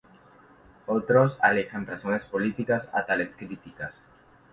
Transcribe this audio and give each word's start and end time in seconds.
Otros 0.87 1.37
alegan 1.43 1.85
razones 1.85 2.25
políticas 2.25 2.89
a 2.91 3.05
tales 3.05 3.35
críticas. 3.35 4.03